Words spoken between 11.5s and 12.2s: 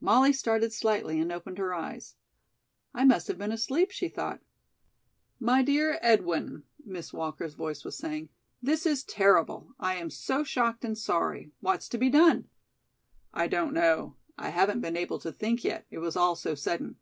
What's to be